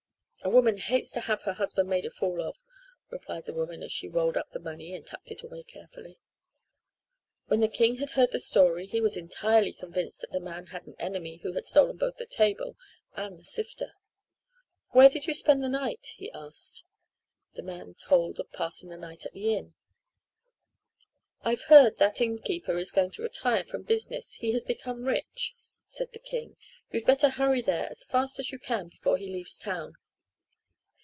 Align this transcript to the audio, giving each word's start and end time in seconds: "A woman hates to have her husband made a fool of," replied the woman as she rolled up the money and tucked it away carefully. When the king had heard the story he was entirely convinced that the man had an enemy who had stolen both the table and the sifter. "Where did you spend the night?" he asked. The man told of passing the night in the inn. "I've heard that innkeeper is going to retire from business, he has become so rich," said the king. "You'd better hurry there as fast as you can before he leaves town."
"A 0.43 0.49
woman 0.49 0.77
hates 0.77 1.11
to 1.11 1.19
have 1.19 1.43
her 1.43 1.53
husband 1.53 1.87
made 1.87 2.03
a 2.03 2.09
fool 2.09 2.41
of," 2.41 2.55
replied 3.11 3.45
the 3.45 3.53
woman 3.53 3.83
as 3.83 3.91
she 3.91 4.09
rolled 4.09 4.35
up 4.37 4.47
the 4.49 4.59
money 4.59 4.95
and 4.95 5.05
tucked 5.05 5.29
it 5.29 5.43
away 5.43 5.61
carefully. 5.61 6.17
When 7.45 7.59
the 7.59 7.67
king 7.67 7.97
had 7.97 8.09
heard 8.11 8.31
the 8.31 8.39
story 8.39 8.87
he 8.87 9.01
was 9.01 9.15
entirely 9.15 9.71
convinced 9.71 10.21
that 10.21 10.31
the 10.31 10.39
man 10.39 10.65
had 10.67 10.87
an 10.87 10.95
enemy 10.97 11.37
who 11.43 11.53
had 11.53 11.67
stolen 11.67 11.95
both 11.95 12.17
the 12.17 12.25
table 12.25 12.75
and 13.15 13.37
the 13.37 13.45
sifter. 13.45 13.93
"Where 14.89 15.09
did 15.09 15.27
you 15.27 15.35
spend 15.35 15.63
the 15.63 15.69
night?" 15.69 16.13
he 16.15 16.31
asked. 16.31 16.85
The 17.53 17.61
man 17.63 17.93
told 17.93 18.39
of 18.39 18.51
passing 18.51 18.89
the 18.89 18.97
night 18.97 19.27
in 19.27 19.39
the 19.39 19.53
inn. 19.53 19.75
"I've 21.43 21.65
heard 21.65 21.99
that 21.99 22.19
innkeeper 22.19 22.79
is 22.79 22.91
going 22.91 23.11
to 23.11 23.21
retire 23.23 23.63
from 23.63 23.83
business, 23.83 24.33
he 24.33 24.53
has 24.53 24.65
become 24.65 25.03
so 25.03 25.05
rich," 25.07 25.53
said 25.85 26.13
the 26.13 26.19
king. 26.19 26.57
"You'd 26.91 27.05
better 27.05 27.29
hurry 27.29 27.61
there 27.61 27.87
as 27.91 28.05
fast 28.07 28.39
as 28.39 28.51
you 28.51 28.57
can 28.57 28.87
before 28.89 29.17
he 29.17 29.27
leaves 29.31 29.55
town." 29.55 29.95